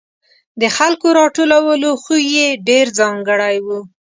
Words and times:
د 0.61 0.63
خلکو 0.77 1.07
راټولولو 1.19 1.89
خوی 2.03 2.23
یې 2.35 2.47
ډېر 2.67 2.85
ځانګړی 2.99 3.55
و. 3.65 3.67